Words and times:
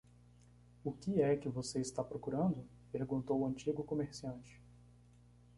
"O 0.83 0.91
que 0.91 1.21
é 1.21 1.37
que 1.37 1.47
você 1.47 1.79
está 1.79 2.03
procurando?" 2.03 2.65
perguntou 2.91 3.39
o 3.41 3.45
antigo 3.45 3.83
comerciante. 3.83 4.59